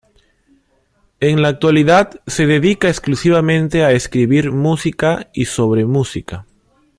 En 1.19 1.43
la 1.43 1.49
actualidad 1.49 2.21
se 2.25 2.47
dedica 2.47 2.87
exclusivamente 2.89 3.85
a 3.85 3.91
escribir 3.91 4.51
música 4.51 5.29
y 5.31 5.45
sobre 5.45 5.85
música. 5.85 6.47